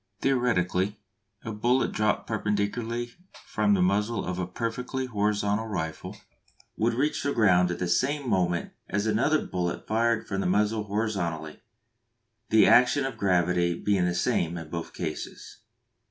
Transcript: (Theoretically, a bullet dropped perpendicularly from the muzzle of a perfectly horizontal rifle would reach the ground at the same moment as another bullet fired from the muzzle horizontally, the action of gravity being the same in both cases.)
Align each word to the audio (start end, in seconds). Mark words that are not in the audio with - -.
(Theoretically, 0.21 0.99
a 1.43 1.51
bullet 1.51 1.91
dropped 1.91 2.25
perpendicularly 2.25 3.11
from 3.45 3.75
the 3.75 3.83
muzzle 3.83 4.25
of 4.25 4.39
a 4.39 4.47
perfectly 4.47 5.05
horizontal 5.05 5.67
rifle 5.67 6.17
would 6.75 6.95
reach 6.95 7.21
the 7.21 7.33
ground 7.33 7.69
at 7.69 7.77
the 7.77 7.87
same 7.87 8.27
moment 8.27 8.71
as 8.89 9.05
another 9.05 9.45
bullet 9.45 9.85
fired 9.85 10.27
from 10.27 10.41
the 10.41 10.47
muzzle 10.47 10.85
horizontally, 10.85 11.61
the 12.49 12.65
action 12.65 13.05
of 13.05 13.15
gravity 13.15 13.75
being 13.75 14.05
the 14.05 14.15
same 14.15 14.57
in 14.57 14.71
both 14.71 14.91
cases.) 14.91 15.59